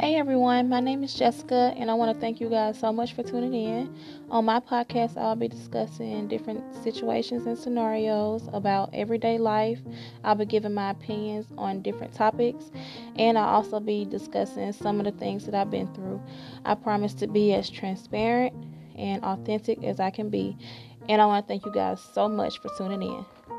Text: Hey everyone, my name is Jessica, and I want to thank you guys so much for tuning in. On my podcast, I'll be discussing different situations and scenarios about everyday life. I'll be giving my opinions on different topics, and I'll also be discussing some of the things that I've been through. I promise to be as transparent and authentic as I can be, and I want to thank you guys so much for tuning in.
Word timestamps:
Hey 0.00 0.16
everyone, 0.16 0.70
my 0.70 0.80
name 0.80 1.04
is 1.04 1.12
Jessica, 1.12 1.74
and 1.76 1.90
I 1.90 1.94
want 1.94 2.14
to 2.14 2.18
thank 2.18 2.40
you 2.40 2.48
guys 2.48 2.80
so 2.80 2.90
much 2.90 3.12
for 3.12 3.22
tuning 3.22 3.52
in. 3.52 3.94
On 4.30 4.46
my 4.46 4.58
podcast, 4.58 5.18
I'll 5.18 5.36
be 5.36 5.46
discussing 5.46 6.26
different 6.26 6.74
situations 6.82 7.44
and 7.44 7.58
scenarios 7.58 8.48
about 8.54 8.88
everyday 8.94 9.36
life. 9.36 9.78
I'll 10.24 10.36
be 10.36 10.46
giving 10.46 10.72
my 10.72 10.92
opinions 10.92 11.48
on 11.58 11.82
different 11.82 12.14
topics, 12.14 12.70
and 13.16 13.36
I'll 13.36 13.56
also 13.56 13.78
be 13.78 14.06
discussing 14.06 14.72
some 14.72 15.00
of 15.00 15.04
the 15.04 15.12
things 15.12 15.44
that 15.44 15.54
I've 15.54 15.70
been 15.70 15.92
through. 15.92 16.22
I 16.64 16.76
promise 16.76 17.12
to 17.14 17.26
be 17.26 17.52
as 17.52 17.68
transparent 17.68 18.54
and 18.96 19.22
authentic 19.22 19.84
as 19.84 20.00
I 20.00 20.08
can 20.08 20.30
be, 20.30 20.56
and 21.10 21.20
I 21.20 21.26
want 21.26 21.44
to 21.44 21.46
thank 21.46 21.66
you 21.66 21.72
guys 21.74 22.00
so 22.14 22.26
much 22.26 22.58
for 22.60 22.70
tuning 22.78 23.02
in. 23.02 23.49